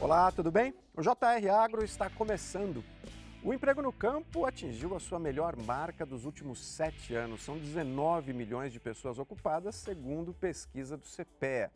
[0.00, 0.72] Olá, tudo bem?
[0.96, 2.84] O JR Agro está começando.
[3.42, 7.42] O emprego no campo atingiu a sua melhor marca dos últimos sete anos.
[7.42, 11.72] São 19 milhões de pessoas ocupadas, segundo pesquisa do CPEA.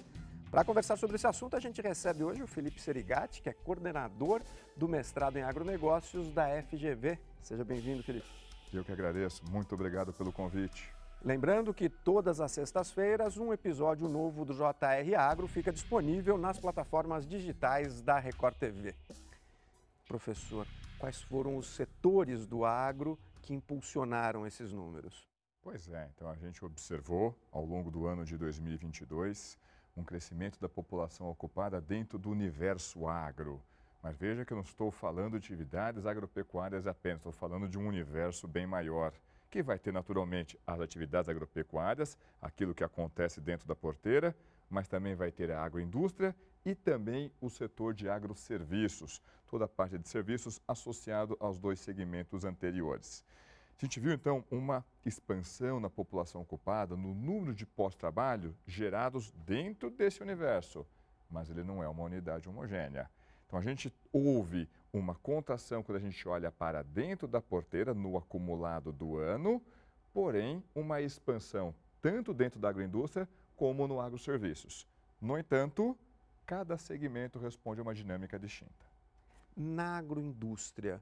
[0.53, 4.41] Para conversar sobre esse assunto, a gente recebe hoje o Felipe Serigati, que é coordenador
[4.77, 7.19] do mestrado em agronegócios da FGV.
[7.41, 8.27] Seja bem-vindo, Felipe.
[8.73, 9.43] Eu que agradeço.
[9.51, 10.92] Muito obrigado pelo convite.
[11.25, 17.25] Lembrando que todas as sextas-feiras um episódio novo do JR Agro fica disponível nas plataformas
[17.25, 18.93] digitais da Record TV.
[20.09, 20.67] Professor,
[20.99, 25.29] quais foram os setores do agro que impulsionaram esses números?
[25.63, 29.57] Pois é, então a gente observou ao longo do ano de 2022
[29.97, 33.63] um crescimento da população ocupada dentro do universo agro.
[34.03, 37.87] Mas veja que eu não estou falando de atividades agropecuárias apenas, estou falando de um
[37.87, 39.13] universo bem maior,
[39.53, 44.35] que vai ter naturalmente as atividades agropecuárias, aquilo que acontece dentro da porteira,
[44.71, 46.35] mas também vai ter a agroindústria
[46.65, 52.47] e também o setor de agroserviços, toda a parte de serviços associado aos dois segmentos
[52.47, 53.23] anteriores.
[53.77, 59.91] A gente viu então uma expansão na população ocupada, no número de pós-trabalho gerados dentro
[59.91, 60.87] desse universo,
[61.29, 63.11] mas ele não é uma unidade homogênea.
[63.47, 68.19] Então a gente ouve uma contração quando a gente olha para dentro da porteira, no
[68.19, 69.63] acumulado do ano,
[70.13, 74.87] porém uma expansão tanto dentro da agroindústria como no agroserviços.
[75.21, 75.97] No entanto,
[76.45, 78.85] cada segmento responde a uma dinâmica distinta.
[79.57, 81.01] Na agroindústria,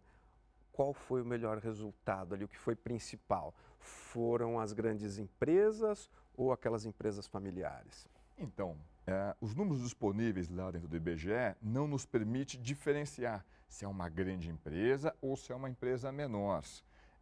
[0.72, 3.54] qual foi o melhor resultado ali, o que foi principal?
[3.78, 8.06] Foram as grandes empresas ou aquelas empresas familiares?
[8.38, 13.88] Então, é, os números disponíveis lá dentro do IBGE não nos permite diferenciar se é
[13.88, 16.64] uma grande empresa ou se é uma empresa menor.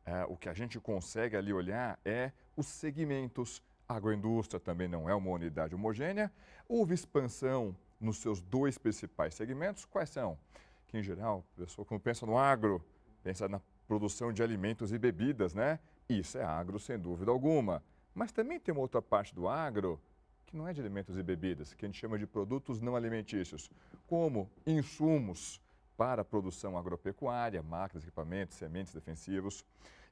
[0.04, 3.62] É, o que a gente consegue ali olhar é os segmentos.
[3.86, 6.32] A agroindústria também não é uma unidade homogênea.
[6.66, 9.84] Houve expansão nos seus dois principais segmentos.
[9.84, 10.38] Quais são?
[10.86, 12.82] Que, em geral, a pessoa, quando pensa no agro,
[13.22, 15.78] pensa na produção de alimentos e bebidas, né?
[16.08, 17.82] Isso é agro, sem dúvida alguma.
[18.14, 20.00] Mas também tem uma outra parte do agro
[20.46, 23.70] que não é de alimentos e bebidas, que a gente chama de produtos não alimentícios,
[24.06, 25.60] como insumos
[25.98, 29.64] para a produção agropecuária, máquinas, equipamentos, sementes defensivos,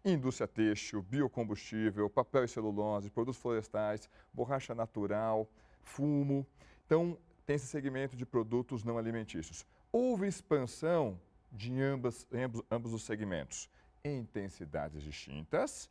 [0.04, 5.48] indústria têxtil, biocombustível, papel e celulose, produtos florestais, borracha natural,
[5.84, 6.44] fumo.
[6.84, 7.16] Então,
[7.46, 9.64] tem esse segmento de produtos não alimentícios.
[9.92, 11.20] Houve expansão
[11.52, 13.70] de ambas, ambos, ambos os segmentos
[14.02, 15.88] em intensidades distintas.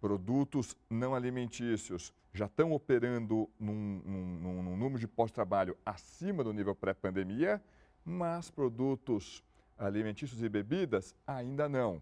[0.00, 6.74] Produtos não alimentícios já estão operando num, num, num número de pós-trabalho acima do nível
[6.74, 7.62] pré-pandemia,
[8.06, 9.42] mas produtos
[9.76, 12.00] alimentícios e bebidas ainda não.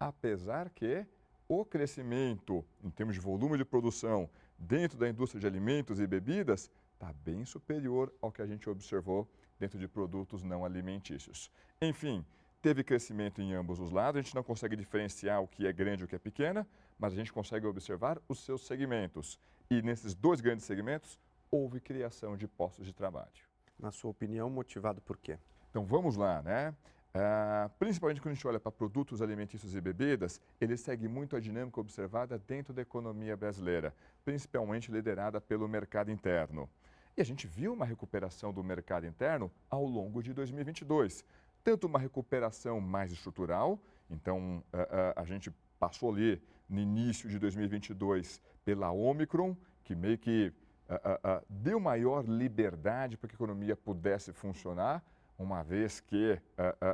[0.00, 1.06] Apesar que
[1.48, 4.28] o crescimento em termos de volume de produção
[4.58, 9.30] dentro da indústria de alimentos e bebidas está bem superior ao que a gente observou
[9.58, 11.50] dentro de produtos não alimentícios.
[11.80, 12.24] Enfim,
[12.60, 16.02] teve crescimento em ambos os lados, a gente não consegue diferenciar o que é grande
[16.02, 16.66] e o que é pequena,
[16.98, 19.38] mas a gente consegue observar os seus segmentos.
[19.70, 21.18] E nesses dois grandes segmentos,
[21.50, 23.53] houve criação de postos de trabalho.
[23.84, 25.38] Na sua opinião, motivado por quê?
[25.68, 26.74] Então vamos lá, né?
[27.14, 31.40] Uh, principalmente quando a gente olha para produtos alimentícios e bebidas, ele segue muito a
[31.40, 36.66] dinâmica observada dentro da economia brasileira, principalmente liderada pelo mercado interno.
[37.14, 41.22] E a gente viu uma recuperação do mercado interno ao longo de 2022
[41.64, 43.80] tanto uma recuperação mais estrutural,
[44.10, 44.82] então a,
[45.18, 50.52] a, a gente passou ali no início de 2022 pela Omicron, que meio que
[50.88, 55.02] a, deu maior liberdade para que a economia pudesse funcionar,
[55.38, 56.38] uma vez que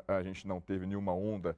[0.06, 1.56] a, gente não teve nenhuma onda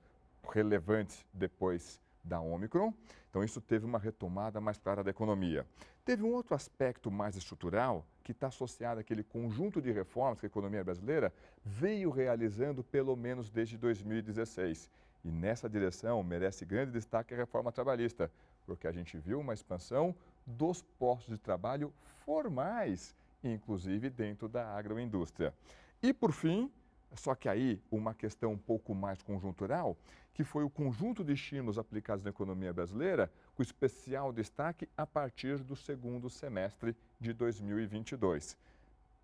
[0.50, 2.92] relevante depois da Omicron.
[3.30, 5.66] Então, isso teve uma retomada mais clara da economia.
[6.04, 10.48] Teve um outro aspecto mais estrutural que está associado àquele conjunto de reformas que a
[10.48, 11.32] economia brasileira
[11.64, 14.90] veio realizando pelo menos desde 2016.
[15.24, 18.30] E nessa direção merece grande destaque a reforma trabalhista,
[18.66, 20.14] porque a gente viu uma expansão
[20.46, 21.92] dos postos de trabalho
[22.24, 25.54] formais, inclusive dentro da agroindústria.
[26.02, 26.70] E, por fim,
[27.14, 29.96] só que aí uma questão um pouco mais conjuntural,
[30.34, 35.58] que foi o conjunto de estímulos aplicados na economia brasileira, com especial destaque a partir
[35.58, 38.56] do segundo semestre de 2022.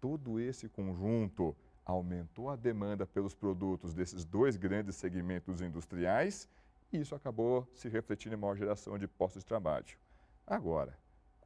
[0.00, 6.46] Todo esse conjunto aumentou a demanda pelos produtos desses dois grandes segmentos industriais
[6.92, 9.96] e isso acabou se refletindo em maior geração de postos de trabalho.
[10.46, 10.96] Agora,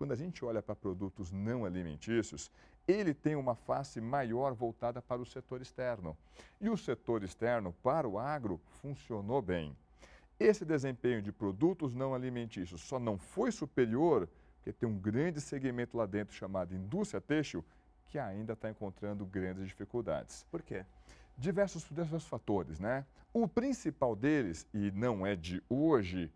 [0.03, 2.51] quando a gente olha para produtos não alimentícios,
[2.89, 6.17] ele tem uma face maior voltada para o setor externo.
[6.61, 9.77] E o setor externo, para o agro, funcionou bem.
[10.41, 15.97] Esse desempenho de produtos não alimentícios só não foi superior porque tem um grande segmento
[15.97, 17.65] lá dentro chamado indústria têxtil
[18.09, 20.45] que ainda está encontrando grandes dificuldades.
[20.51, 20.85] Por quê?
[21.39, 23.07] diversos, diversos fatores, né?
[23.33, 26.29] O principal deles, e não é de hoje,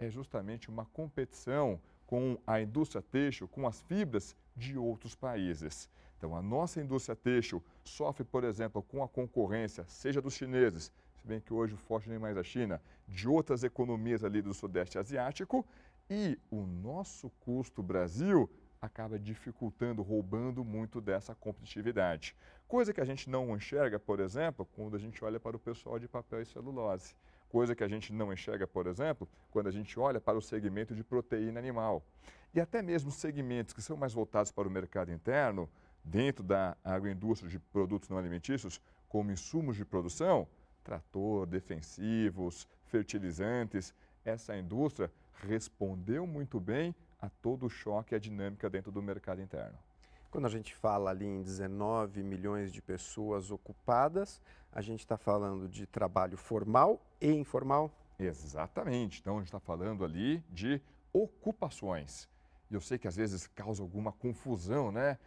[0.00, 1.80] é justamente uma competição
[2.12, 5.88] com a indústria têxtil, com as fibras de outros países.
[6.18, 11.26] Então, a nossa indústria têxtil sofre, por exemplo, com a concorrência, seja dos chineses, se
[11.26, 14.98] bem que hoje o forte nem mais a China, de outras economias ali do Sudeste
[14.98, 15.64] Asiático,
[16.10, 18.46] e o nosso custo Brasil
[18.78, 22.36] acaba dificultando, roubando muito dessa competitividade.
[22.68, 25.98] Coisa que a gente não enxerga, por exemplo, quando a gente olha para o pessoal
[25.98, 27.14] de papel e celulose.
[27.52, 30.94] Coisa que a gente não enxerga, por exemplo, quando a gente olha para o segmento
[30.94, 32.02] de proteína animal.
[32.54, 35.68] E até mesmo segmentos que são mais voltados para o mercado interno,
[36.02, 40.48] dentro da agroindústria de produtos não alimentícios, como insumos de produção,
[40.82, 43.94] trator, defensivos, fertilizantes,
[44.24, 45.12] essa indústria
[45.46, 49.78] respondeu muito bem a todo o choque e a dinâmica dentro do mercado interno.
[50.32, 54.40] Quando a gente fala ali em 19 milhões de pessoas ocupadas,
[54.72, 57.90] a gente está falando de trabalho formal e informal?
[58.18, 59.20] Exatamente.
[59.20, 60.80] Então, a gente está falando ali de
[61.12, 62.30] ocupações.
[62.70, 65.18] E eu sei que às vezes causa alguma confusão, né?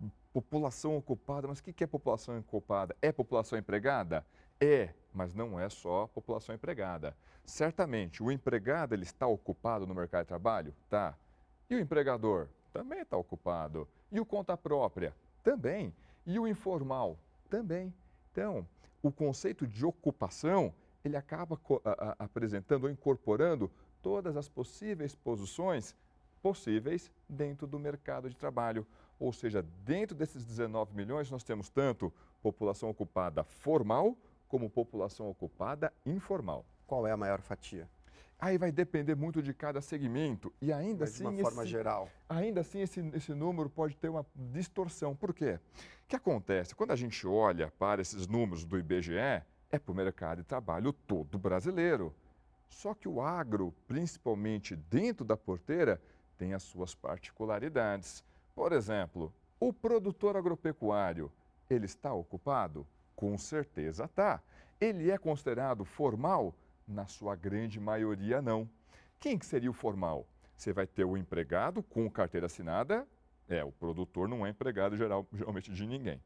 [0.00, 0.10] Uhum.
[0.32, 2.94] População ocupada, mas o que é população ocupada?
[3.02, 4.24] É população empregada?
[4.60, 7.16] É, mas não é só população empregada.
[7.44, 10.72] Certamente, o empregado ele está ocupado no mercado de trabalho?
[10.88, 11.18] Tá.
[11.68, 12.46] E o empregador?
[12.72, 13.88] Também está ocupado.
[14.10, 15.14] E o conta própria?
[15.42, 15.92] Também.
[16.24, 17.18] E o informal?
[17.48, 17.92] Também.
[18.32, 18.66] Então,
[19.02, 20.72] o conceito de ocupação,
[21.04, 21.58] ele acaba
[22.18, 23.70] apresentando ou incorporando
[24.02, 25.94] todas as possíveis posições
[26.42, 28.86] possíveis dentro do mercado de trabalho.
[29.18, 32.12] Ou seja, dentro desses 19 milhões, nós temos tanto
[32.42, 34.16] população ocupada formal
[34.46, 36.64] como população ocupada informal.
[36.86, 37.88] Qual é a maior fatia?
[38.38, 41.24] Aí vai depender muito de cada segmento e ainda Mas assim...
[41.24, 42.10] De uma forma esse, geral.
[42.28, 45.16] Ainda assim, esse, esse número pode ter uma distorção.
[45.16, 45.58] Por quê?
[46.04, 46.74] O que acontece?
[46.74, 49.14] Quando a gente olha para esses números do IBGE,
[49.70, 52.14] é para o mercado de trabalho todo brasileiro.
[52.68, 56.00] Só que o agro, principalmente dentro da porteira,
[56.36, 58.22] tem as suas particularidades.
[58.54, 61.32] Por exemplo, o produtor agropecuário,
[61.70, 62.86] ele está ocupado?
[63.14, 64.42] Com certeza está.
[64.78, 66.54] Ele é considerado formal?
[66.86, 68.68] Na sua grande maioria, não.
[69.18, 70.26] Quem que seria o formal?
[70.56, 73.06] Você vai ter o empregado com carteira assinada.
[73.48, 76.20] É, o produtor não é empregado geral, geralmente de ninguém.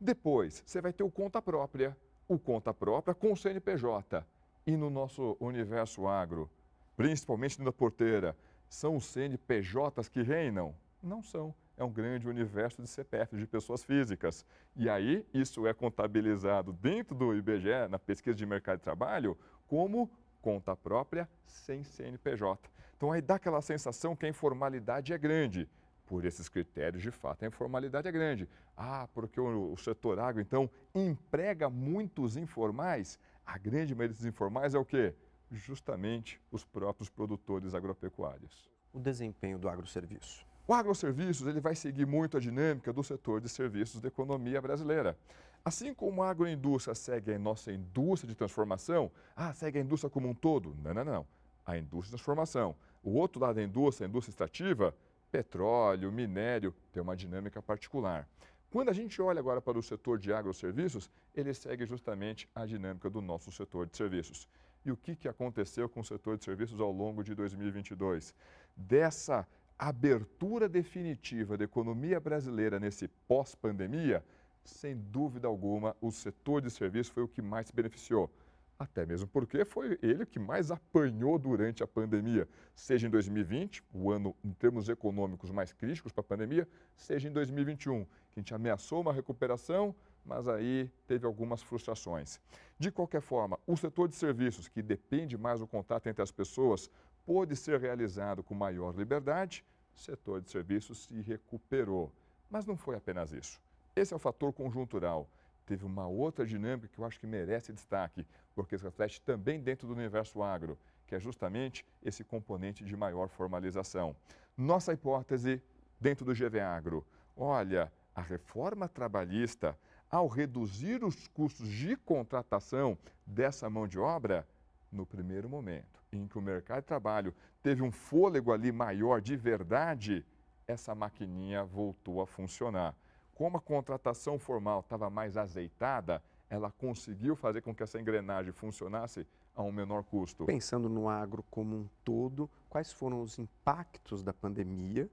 [0.00, 1.96] Depois, você vai ter o conta própria.
[2.26, 4.24] O conta própria com o CNPJ.
[4.66, 6.50] E no nosso universo agro,
[6.96, 8.36] principalmente na porteira,
[8.68, 10.74] são os CNPJs que reinam?
[11.02, 11.54] Não são.
[11.76, 14.44] É um grande universo de CPF, de pessoas físicas.
[14.76, 19.36] E aí, isso é contabilizado dentro do IBGE, na pesquisa de mercado de trabalho,
[19.70, 20.10] como
[20.42, 22.68] conta própria sem CNPJ.
[22.96, 25.68] Então aí dá aquela sensação que a informalidade é grande.
[26.06, 28.48] Por esses critérios, de fato, a informalidade é grande.
[28.76, 33.16] Ah, porque o, o setor agro, então, emprega muitos informais.
[33.46, 35.14] A grande maioria dos informais é o quê?
[35.52, 38.68] Justamente os próprios produtores agropecuários.
[38.92, 40.44] O desempenho do agroserviço.
[40.70, 45.18] O agroserviços ele vai seguir muito a dinâmica do setor de serviços da economia brasileira.
[45.64, 50.28] Assim como a agroindústria segue a nossa indústria de transformação, ah, segue a indústria como
[50.28, 50.76] um todo?
[50.80, 51.26] Não, não, não.
[51.66, 52.76] A indústria de transformação.
[53.02, 54.94] O outro lado da indústria, a indústria extrativa,
[55.32, 58.28] petróleo, minério, tem uma dinâmica particular.
[58.70, 63.10] Quando a gente olha agora para o setor de agroserviços, ele segue justamente a dinâmica
[63.10, 64.48] do nosso setor de serviços.
[64.84, 68.32] E o que, que aconteceu com o setor de serviços ao longo de 2022?
[68.76, 69.44] Dessa
[69.80, 74.22] abertura definitiva da economia brasileira nesse pós-pandemia,
[74.62, 78.30] sem dúvida alguma, o setor de serviços foi o que mais se beneficiou.
[78.78, 84.10] Até mesmo porque foi ele que mais apanhou durante a pandemia, seja em 2020, o
[84.10, 88.54] ano em termos econômicos mais críticos para a pandemia, seja em 2021, que a gente
[88.54, 89.94] ameaçou uma recuperação,
[90.24, 92.38] mas aí teve algumas frustrações.
[92.78, 96.90] De qualquer forma, o setor de serviços, que depende mais do contato entre as pessoas,
[97.24, 102.12] pôde ser realizado com maior liberdade, o setor de serviços se recuperou.
[102.50, 103.60] Mas não foi apenas isso.
[103.94, 105.28] Esse é o fator conjuntural.
[105.66, 109.86] Teve uma outra dinâmica que eu acho que merece destaque, porque se reflete também dentro
[109.86, 114.16] do universo agro, que é justamente esse componente de maior formalização.
[114.56, 115.62] Nossa hipótese
[116.00, 119.78] dentro do GV Agro, olha, a reforma trabalhista,
[120.10, 124.46] ao reduzir os custos de contratação dessa mão de obra,
[124.90, 129.36] no primeiro momento em que o mercado de trabalho teve um fôlego ali maior de
[129.36, 130.24] verdade,
[130.66, 132.94] essa maquininha voltou a funcionar
[133.40, 139.26] como a contratação formal estava mais azeitada, ela conseguiu fazer com que essa engrenagem funcionasse
[139.56, 140.44] a um menor custo.
[140.44, 145.08] Pensando no agro como um todo, quais foram os impactos da pandemia?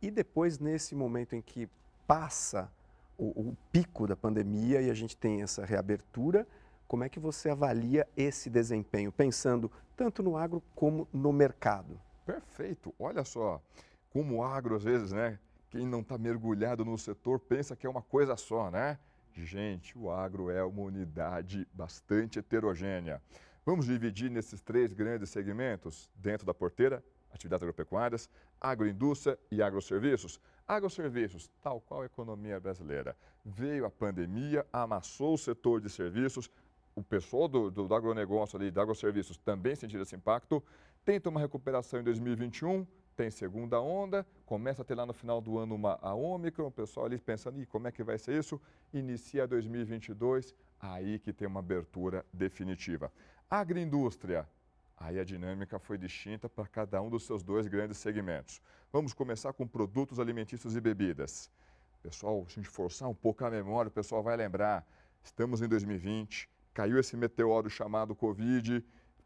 [0.00, 1.68] E depois, nesse momento em que
[2.06, 2.70] passa
[3.18, 6.46] o, o pico da pandemia e a gente tem essa reabertura.
[6.92, 11.98] Como é que você avalia esse desempenho, pensando tanto no agro como no mercado?
[12.26, 12.94] Perfeito.
[12.98, 13.62] Olha só,
[14.10, 15.38] como o agro, às vezes, né?
[15.70, 18.98] Quem não está mergulhado no setor pensa que é uma coisa só, né?
[19.32, 23.22] Gente, o agro é uma unidade bastante heterogênea.
[23.64, 28.28] Vamos dividir nesses três grandes segmentos dentro da porteira: atividades agropecuárias,
[28.60, 30.38] agroindústria e agroserviços.
[30.68, 33.16] Agroserviços, tal qual a economia brasileira.
[33.42, 36.50] Veio a pandemia, amassou o setor de serviços,
[36.94, 40.62] o pessoal do, do, agronegócio ali, do agroserviços, também sentiu esse impacto.
[41.04, 45.58] Tenta uma recuperação em 2021, tem segunda onda, começa a ter lá no final do
[45.58, 48.60] ano uma a Ômicron, o pessoal ali pensando, e como é que vai ser isso?
[48.92, 53.12] Inicia 2022, aí que tem uma abertura definitiva.
[53.50, 54.48] Agroindústria,
[54.96, 58.62] aí a dinâmica foi distinta para cada um dos seus dois grandes segmentos.
[58.92, 61.50] Vamos começar com produtos alimentícios e bebidas.
[62.02, 64.86] Pessoal, se a gente forçar um pouco a memória, o pessoal vai lembrar,
[65.22, 68.84] estamos em 2020, caiu esse meteoro chamado Covid,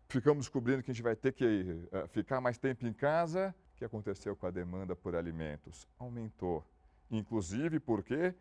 [0.09, 3.77] ficamos descobrindo que a gente vai ter que uh, ficar mais tempo em casa, o
[3.77, 5.87] que aconteceu com a demanda por alimentos?
[5.99, 6.65] Aumentou.
[7.11, 8.35] Inclusive porque,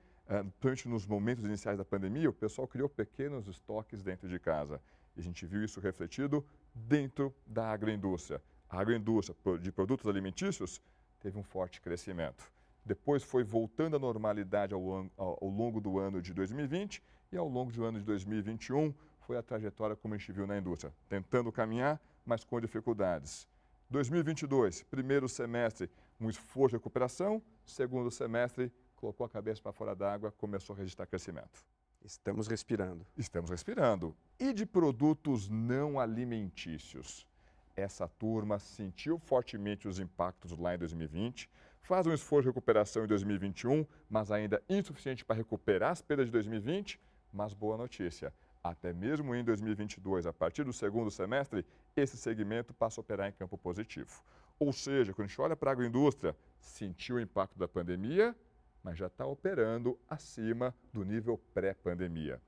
[0.59, 4.81] durante nos momentos iniciais da pandemia, o pessoal criou pequenos estoques dentro de casa.
[5.15, 8.41] E a gente viu isso refletido dentro da agroindústria.
[8.69, 10.81] A agroindústria de produtos alimentícios
[11.19, 12.51] teve um forte crescimento.
[12.83, 17.01] Depois foi voltando à normalidade ao, ao, longo do ano de 2020
[17.35, 20.57] e ao longo do ano de 2021 foi a trajetória como a gente viu na
[20.57, 23.47] indústria, tentando caminhar, mas com dificuldades.
[23.89, 25.89] 2022, primeiro semestre,
[26.19, 27.41] um esforço de recuperação.
[27.65, 31.65] Segundo semestre, colocou a cabeça para fora d'água, começou a registrar crescimento.
[32.03, 33.05] Estamos respirando.
[33.17, 34.15] Estamos respirando.
[34.39, 37.27] E de produtos não alimentícios?
[37.75, 41.49] Essa turma sentiu fortemente os impactos lá em 2020,
[41.81, 46.31] faz um esforço de recuperação em 2021, mas ainda insuficiente para recuperar as perdas de
[46.31, 46.99] 2020.
[47.35, 53.01] Mas boa notícia, até mesmo em 2022, a partir do segundo semestre, esse segmento passa
[53.01, 54.23] a operar em campo positivo.
[54.57, 58.33] Ou seja, quando a gente olha para a agroindústria, sentiu o impacto da pandemia,
[58.81, 62.41] mas já está operando acima do nível pré-pandemia.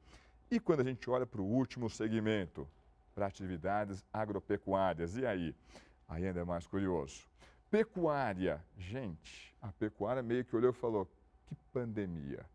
[0.50, 2.66] E quando a gente olha para o último segmento,
[3.14, 5.54] para atividades agropecuárias, e aí?
[6.08, 7.28] Aí ainda é mais curioso.
[7.70, 11.06] Pecuária, gente, a pecuária meio que olhou e falou:
[11.46, 12.46] que pandemia?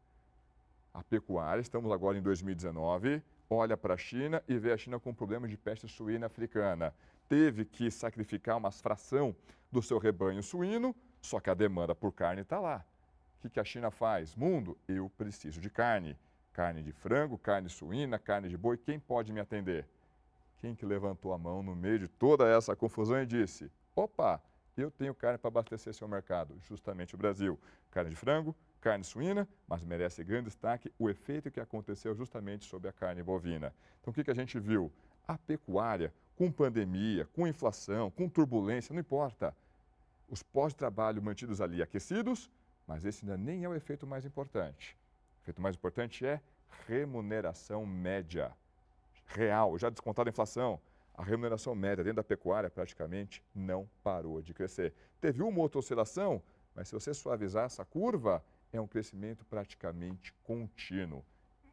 [0.95, 5.15] A pecuária, estamos agora em 2019, olha para a China e vê a China com
[5.15, 6.93] problemas de peste suína africana.
[7.29, 9.35] Teve que sacrificar uma fração
[9.71, 12.85] do seu rebanho suíno, só que a demanda por carne está lá.
[13.43, 14.37] O que, a China faz?
[14.37, 16.17] Mundo, eu preciso de carne.
[16.53, 19.89] Carne de frango, carne suína, carne de boi, quem pode me atender?
[20.59, 24.41] Quem que levantou a mão no meio de toda essa confusão e disse: opa,
[24.77, 27.59] eu tenho carne para abastecer seu mercado, justamente o Brasil.
[27.91, 32.89] Carne de frango, carne suína, mas merece grande destaque o efeito que aconteceu justamente sobre
[32.89, 33.73] a carne bovina.
[34.01, 34.93] Então, o que, que a gente viu?
[35.27, 39.57] A pecuária, com pandemia, com inflação, com turbulência, não importa.
[40.29, 42.51] Os pós-trabalho mantidos ali aquecidos,
[42.87, 44.99] mas esse ainda nem é o efeito mais importante.
[45.39, 46.41] O efeito mais importante é
[46.89, 48.53] remuneração média,
[49.27, 50.81] real, já descontada a inflação.
[51.15, 54.93] A remuneração média dentro da pecuária praticamente não parou de crescer.
[55.21, 56.43] Teve uma outra oscilação,
[56.75, 61.25] mas se você suavizar essa curva, é um crescimento praticamente contínuo.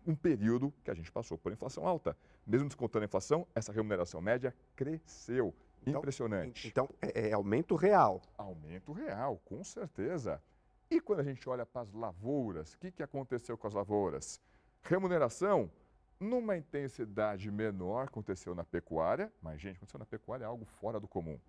[0.05, 2.17] Um período que a gente passou por inflação alta.
[2.45, 5.53] Mesmo descontando a inflação, essa remuneração média cresceu.
[5.81, 6.67] Então, Impressionante.
[6.67, 8.21] Então, é, é aumento real.
[8.37, 10.41] Aumento real, com certeza.
[10.89, 14.41] E quando a gente olha para as lavouras, o que, que aconteceu com as lavouras?
[14.81, 15.71] Remuneração,
[16.19, 21.07] numa intensidade menor, aconteceu na pecuária, mas, gente, aconteceu na pecuária é algo fora do
[21.07, 21.39] comum.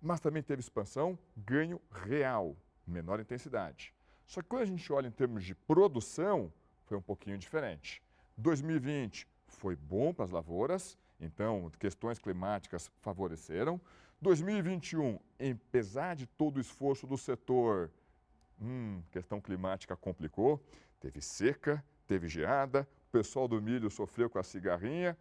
[0.00, 3.94] Mas também teve expansão, ganho real, menor intensidade.
[4.26, 6.52] Só que quando a gente olha em termos de produção,
[6.84, 8.02] foi um pouquinho diferente.
[8.36, 13.80] 2020 foi bom para as lavouras, então questões climáticas favoreceram.
[14.20, 15.18] 2021,
[15.52, 17.90] apesar de todo o esforço do setor,
[18.60, 20.62] hum, questão climática complicou,
[21.00, 25.16] teve seca, teve geada, o pessoal do milho sofreu com a cigarrinha,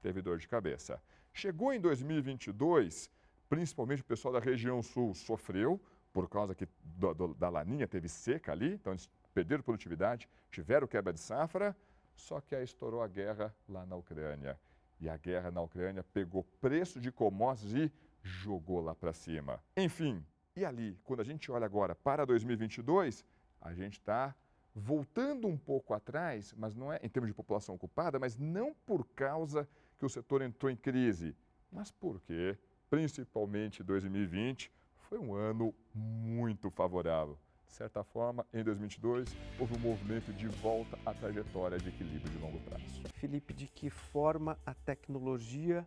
[0.00, 1.00] teve dor de cabeça.
[1.32, 3.10] Chegou em 2022,
[3.48, 5.80] principalmente o pessoal da região sul sofreu,
[6.18, 10.84] por causa que do, do, da laninha teve seca ali, então eles perderam produtividade, tiveram
[10.84, 11.76] quebra de safra,
[12.16, 14.58] só que aí estourou a guerra lá na Ucrânia.
[14.98, 19.62] E a guerra na Ucrânia pegou preço de commodities e jogou lá para cima.
[19.76, 23.24] Enfim, e ali, quando a gente olha agora para 2022,
[23.60, 24.34] a gente está
[24.74, 29.06] voltando um pouco atrás, mas não é em termos de população ocupada, mas não por
[29.14, 31.32] causa que o setor entrou em crise,
[31.70, 32.58] mas porque,
[32.90, 34.72] principalmente 2020,
[35.08, 37.38] foi um ano muito favorável.
[37.66, 42.38] De certa forma, em 2022, houve um movimento de volta à trajetória de equilíbrio de
[42.38, 43.02] longo prazo.
[43.14, 45.84] Felipe, de que forma a tecnologia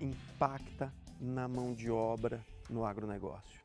[0.00, 3.60] impacta na mão de obra no agronegócio?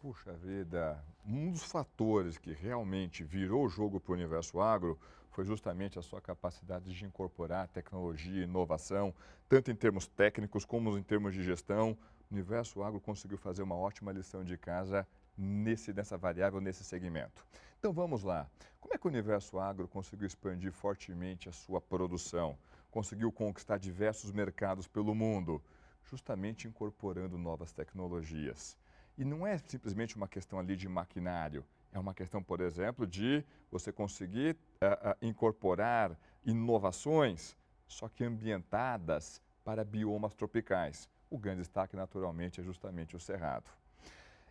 [0.00, 4.98] Puxa vida, um dos fatores que realmente virou o jogo para o universo agro
[5.32, 9.14] foi justamente a sua capacidade de incorporar tecnologia e inovação,
[9.48, 11.96] tanto em termos técnicos como em termos de gestão.
[12.32, 17.44] Universo agro conseguiu fazer uma ótima lição de casa nesse, nessa variável, nesse segmento.
[17.78, 18.48] Então vamos lá.
[18.80, 22.56] Como é que o universo agro conseguiu expandir fortemente a sua produção?
[22.90, 25.62] Conseguiu conquistar diversos mercados pelo mundo?
[26.04, 28.76] Justamente incorporando novas tecnologias.
[29.18, 33.44] E não é simplesmente uma questão ali de maquinário, é uma questão, por exemplo, de
[33.70, 37.54] você conseguir uh, uh, incorporar inovações,
[37.86, 41.08] só que ambientadas para biomas tropicais.
[41.32, 43.64] O grande destaque, naturalmente, é justamente o cerrado.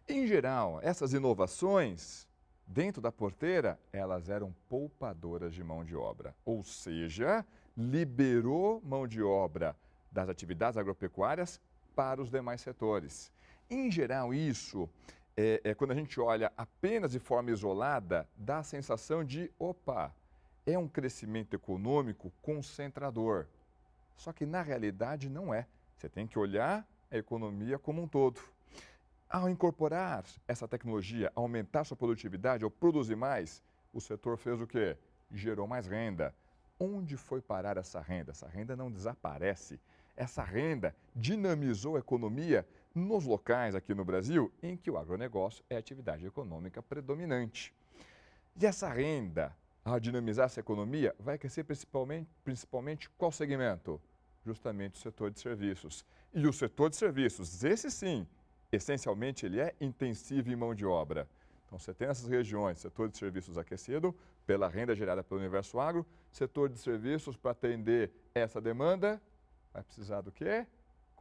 [0.10, 2.28] Em geral, essas inovações,
[2.66, 7.46] dentro da porteira, elas eram poupadoras de mão de obra, ou seja,
[7.78, 9.76] liberou mão de obra
[10.12, 11.62] das atividades agropecuárias
[11.96, 13.32] para os demais setores.
[13.70, 14.90] Em geral, isso,
[15.38, 20.12] é, é, quando a gente olha apenas de forma isolada, dá a sensação de, opa,
[20.66, 23.46] é um crescimento econômico concentrador.
[24.18, 25.68] Só que na realidade não é.
[26.02, 28.42] Você tem que olhar a economia como um todo.
[29.30, 33.62] Ao incorporar essa tecnologia, aumentar sua produtividade, ou produzir mais,
[33.94, 34.98] o setor fez o quê?
[35.32, 36.34] Gerou mais renda.
[36.80, 38.32] Onde foi parar essa renda?
[38.32, 39.80] Essa renda não desaparece.
[40.18, 45.76] Essa renda dinamizou a economia nos locais aqui no Brasil em que o agronegócio é
[45.76, 47.72] a atividade econômica predominante.
[48.60, 49.56] E essa renda,
[49.86, 54.02] ao dinamizar essa economia, vai crescer principalmente, principalmente qual segmento?
[54.46, 56.06] Justamente o setor de serviços.
[56.34, 58.28] E o setor de serviços, esse sim,
[58.72, 61.28] essencialmente ele é intensivo em mão de obra.
[61.66, 66.06] Então você tem essas regiões, setor de serviços aquecido pela renda gerada pelo universo agro,
[66.32, 69.22] setor de serviços para atender essa demanda,
[69.74, 70.66] vai precisar do quê?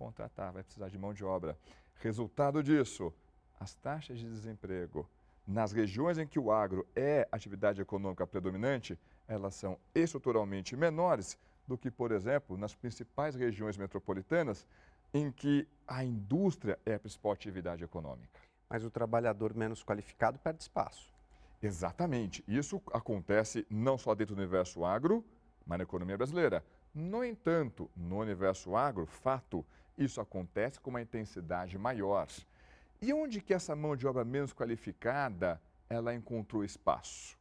[0.01, 1.59] contratar, vai precisar de mão de obra.
[1.97, 3.13] Resultado disso,
[3.61, 5.07] as taxas de desemprego
[5.47, 11.37] nas regiões em que o agro é atividade econômica predominante, elas são estruturalmente menores
[11.71, 14.67] do que, por exemplo, nas principais regiões metropolitanas,
[15.15, 18.41] em que a indústria é a principal atividade econômica.
[18.69, 21.15] Mas o trabalhador menos qualificado perde espaço.
[21.63, 22.43] Exatamente.
[22.49, 25.25] Isso acontece não só dentro do universo agro,
[25.65, 26.65] mas na economia brasileira.
[26.93, 29.65] No entanto, no universo agro, fato,
[29.97, 32.27] isso acontece com uma intensidade maior.
[33.01, 37.39] E onde que essa mão de obra menos qualificada ela encontrou espaço?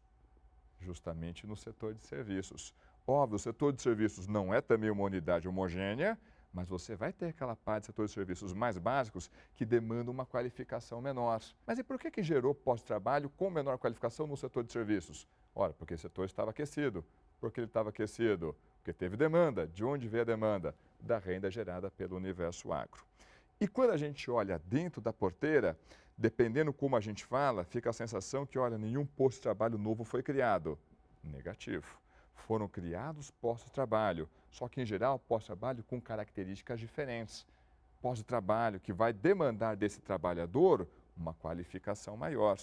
[0.79, 2.75] Justamente no setor de serviços.
[3.09, 6.15] Óbvio, o setor de serviços não é também uma unidade homogênea,
[6.53, 10.27] mas você vai ter aquela parte do setor de serviços mais básicos que demanda uma
[10.27, 11.41] qualificação menor.
[11.65, 15.27] Mas e por que, que gerou pós-trabalho com menor qualificação no setor de serviços?
[15.55, 17.03] Ora, porque o setor estava aquecido.
[17.39, 18.55] Por que ele estava aquecido?
[18.77, 19.65] Porque teve demanda.
[19.67, 20.75] De onde veio a demanda?
[21.01, 23.03] da renda gerada pelo universo agro.
[23.59, 25.77] E quando a gente olha dentro da porteira,
[26.17, 30.03] dependendo como a gente fala, fica a sensação que, olha, nenhum posto de trabalho novo
[30.03, 30.77] foi criado.
[31.23, 31.97] Negativo.
[32.45, 37.45] Foram criados postos de trabalho, só que, em geral, postos de trabalho com características diferentes.
[38.01, 42.57] Posto de trabalho que vai demandar desse trabalhador uma qualificação maior.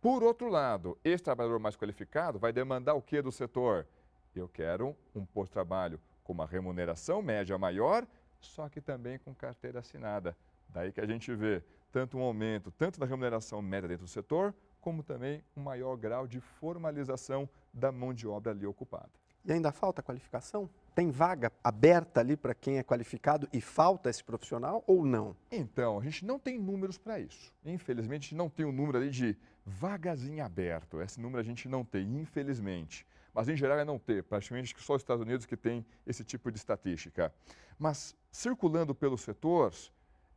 [0.00, 3.86] Por outro lado, esse trabalhador mais qualificado vai demandar o que do setor?
[4.34, 8.06] Eu quero um posto de trabalho com uma remuneração média maior,
[8.40, 10.36] só que também com carteira assinada.
[10.68, 14.54] Daí que a gente vê tanto um aumento, tanto da remuneração média dentro do setor,
[14.80, 19.10] como também um maior grau de formalização da mão de obra ali ocupada.
[19.44, 20.68] E ainda falta qualificação?
[20.94, 25.36] Tem vaga aberta ali para quem é qualificado e falta esse profissional ou não?
[25.50, 27.54] Então, a gente não tem números para isso.
[27.64, 31.00] Infelizmente, a gente não tem um número ali de vagas em aberto.
[31.00, 33.06] Esse número a gente não tem, infelizmente
[33.38, 36.50] mas em geral é não ter, praticamente só os Estados Unidos que tem esse tipo
[36.50, 37.32] de estatística.
[37.78, 39.92] Mas circulando pelos setores,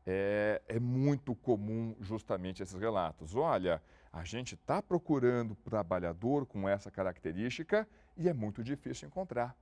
[0.05, 3.35] é, é muito comum justamente esses relatos.
[3.35, 9.55] Olha, a gente está procurando trabalhador com essa característica e é muito difícil encontrar.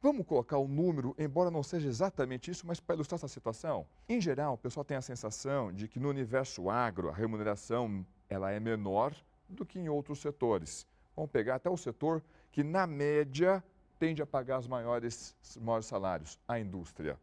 [0.00, 3.86] Vamos colocar o um número, embora não seja exatamente isso, mas para ilustrar essa situação.
[4.08, 8.50] Em geral, o pessoal tem a sensação de que no universo agro a remuneração ela
[8.50, 9.14] é menor
[9.48, 10.84] do que em outros setores.
[11.14, 13.62] Vamos pegar até o setor que, na média,
[13.98, 17.16] tende a pagar os maiores, maiores salários, a indústria.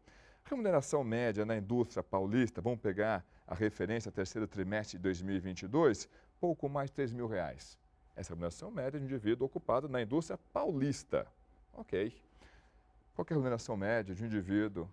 [0.44, 6.08] Remuneração média na indústria paulista, vamos pegar a referência terceiro trimestre de 2022,
[6.40, 7.78] pouco mais de 3 mil reais.
[8.16, 11.26] Essa é a remuneração média de um indivíduo ocupado na indústria paulista.
[11.74, 12.12] Ok.
[13.14, 14.88] Qual é a remuneração média de um indivíduo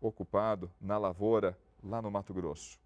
[0.00, 2.80] ocupado na lavoura lá no Mato Grosso?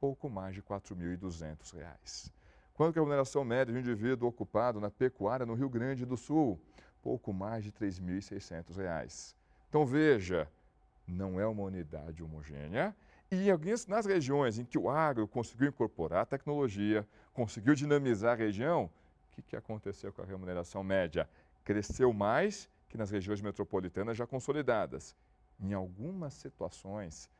[0.00, 2.32] Pouco mais de R$ 4.200.
[2.74, 6.06] Quanto que é a remuneração média de um indivíduo ocupado na pecuária no Rio Grande
[6.06, 6.58] do Sul?
[7.02, 9.34] Pouco mais de R$ 3.600.
[9.68, 10.48] Então veja,
[11.06, 12.96] não é uma unidade homogênea
[13.30, 18.36] e algumas, nas regiões em que o agro conseguiu incorporar a tecnologia, conseguiu dinamizar a
[18.36, 21.28] região, o que, que aconteceu com a remuneração média?
[21.64, 25.14] Cresceu mais que nas regiões metropolitanas já consolidadas.
[25.60, 27.30] Em algumas situações,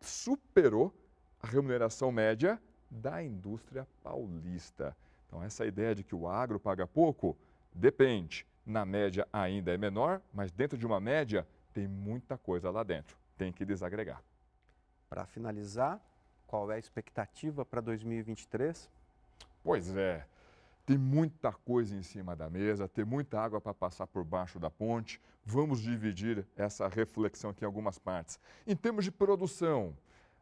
[0.00, 0.92] superou
[1.40, 4.94] a remuneração média da indústria paulista.
[5.26, 7.38] Então, essa ideia de que o agro paga pouco,
[7.72, 8.46] depende.
[8.66, 13.16] Na média ainda é menor, mas dentro de uma média tem muita coisa lá dentro.
[13.38, 14.22] Tem que desagregar.
[15.12, 16.00] Para finalizar,
[16.46, 18.88] qual é a expectativa para 2023?
[19.62, 20.24] Pois é,
[20.86, 24.70] tem muita coisa em cima da mesa, tem muita água para passar por baixo da
[24.70, 25.20] ponte.
[25.44, 28.40] Vamos dividir essa reflexão aqui em algumas partes.
[28.66, 29.94] Em termos de produção,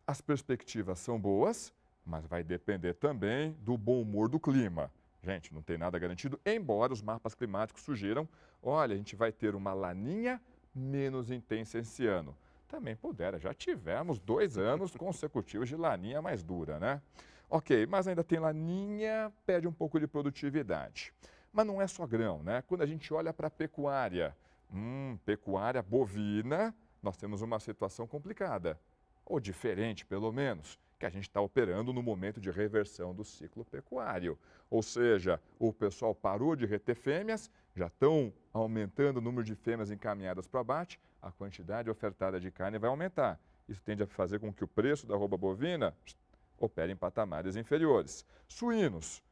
[0.07, 1.75] as perspectivas são boas,
[2.07, 4.89] mas vai depender também do bom humor do clima.
[5.21, 8.29] Gente, não tem nada garantido, embora os mapas climáticos sugiram,
[8.63, 10.41] olha, a gente vai ter uma laninha
[10.73, 12.37] menos intensa esse ano.
[12.71, 17.03] Também pudera, já tivemos dois anos consecutivos de laninha mais dura, né?
[17.49, 21.13] Ok, mas ainda tem laninha, pede um pouco de produtividade.
[21.53, 22.63] Mas não é só grão, né?
[22.63, 24.37] Quando a gente olha para a pecuária,
[24.73, 28.79] hum, pecuária bovina, nós temos uma situação complicada,
[29.27, 33.65] ou diferente pelo menos, que a gente está operando no momento de reversão do ciclo
[33.65, 34.39] pecuário.
[34.71, 39.91] Ou seja, o pessoal parou de reter fêmeas, já estão aumentando o número de fêmeas
[39.91, 43.39] encaminhadas para abate, a quantidade ofertada de carne vai aumentar.
[43.69, 45.95] Isso tende a fazer com que o preço da roupa bovina
[46.59, 48.25] opera em patamares inferiores.
[48.49, 49.23] Suínos.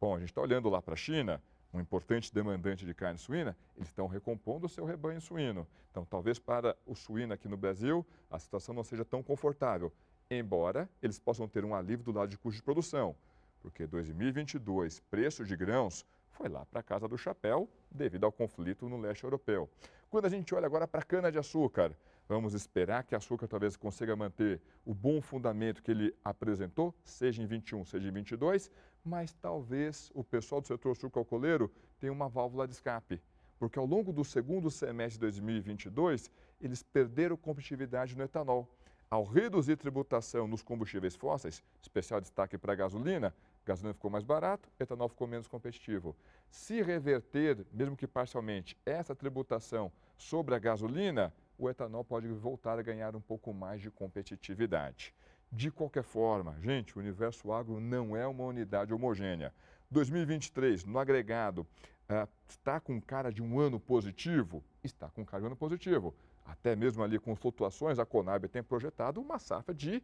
[0.00, 3.56] Bom, a gente está olhando lá para a China, um importante demandante de carne suína,
[3.76, 5.66] eles estão recompondo o seu rebanho suíno.
[5.90, 9.92] Então, talvez para o suíno aqui no Brasil, a situação não seja tão confortável,
[10.30, 13.16] embora eles possam ter um alívio do lado de custo de produção,
[13.62, 16.04] porque 2022, preço de grãos
[16.36, 19.68] foi lá para a casa do chapéu devido ao conflito no leste europeu.
[20.10, 21.96] Quando a gente olha agora para a cana-de-açúcar,
[22.28, 27.46] Vamos esperar que açúcar talvez consiga manter o bom fundamento que ele apresentou, seja em
[27.46, 28.68] 21, seja em 22,
[29.04, 31.70] mas talvez o pessoal do setor sucroalcooleiro
[32.00, 33.22] tenha uma válvula de escape,
[33.60, 36.28] porque ao longo do segundo semestre de 2022,
[36.60, 38.68] eles perderam competitividade no etanol.
[39.08, 43.32] Ao reduzir tributação nos combustíveis fósseis, especial destaque para a gasolina,
[43.66, 46.16] gasolina ficou mais barato, etanol ficou menos competitivo.
[46.48, 52.82] Se reverter, mesmo que parcialmente, essa tributação sobre a gasolina, o etanol pode voltar a
[52.82, 55.12] ganhar um pouco mais de competitividade.
[55.50, 59.52] De qualquer forma, gente, o universo agro não é uma unidade homogênea.
[59.90, 64.62] 2023, no agregado, uh, está com cara de um ano positivo?
[64.82, 66.14] Está com cara de um ano positivo.
[66.44, 70.02] Até mesmo ali com flutuações, a Conab tem projetado uma safra de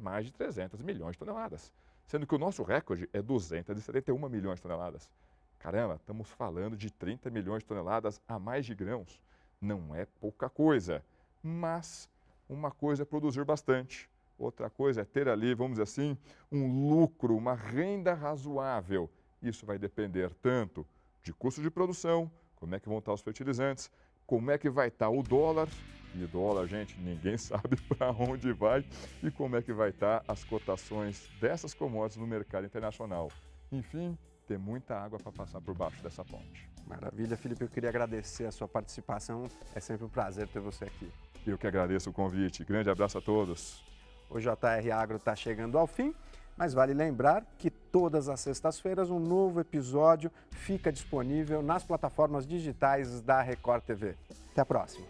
[0.00, 1.72] mais de 300 milhões de toneladas,
[2.10, 5.08] sendo que o nosso recorde é 271 milhões de toneladas.
[5.60, 9.22] Caramba, estamos falando de 30 milhões de toneladas a mais de grãos.
[9.60, 11.04] Não é pouca coisa,
[11.40, 12.10] mas
[12.48, 16.18] uma coisa é produzir bastante, outra coisa é ter ali, vamos dizer assim,
[16.50, 19.08] um lucro, uma renda razoável.
[19.40, 20.84] Isso vai depender tanto
[21.22, 23.88] de custo de produção, como é que vão estar os fertilizantes,
[24.30, 25.68] como é que vai estar o dólar,
[26.14, 28.84] e dólar, gente, ninguém sabe para onde vai,
[29.20, 33.28] e como é que vai estar as cotações dessas commodities no mercado internacional.
[33.72, 34.16] Enfim,
[34.46, 36.70] tem muita água para passar por baixo dessa ponte.
[36.86, 37.64] Maravilha, Felipe.
[37.64, 39.48] Eu queria agradecer a sua participação.
[39.74, 41.10] É sempre um prazer ter você aqui.
[41.44, 42.64] Eu que agradeço o convite.
[42.64, 43.84] Grande abraço a todos.
[44.28, 46.14] O JR Agro está chegando ao fim,
[46.60, 53.22] mas vale lembrar que todas as sextas-feiras um novo episódio fica disponível nas plataformas digitais
[53.22, 54.14] da Record TV.
[54.52, 55.06] Até a próxima.